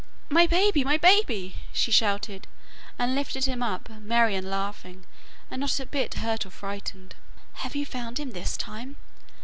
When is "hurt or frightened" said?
6.15-7.13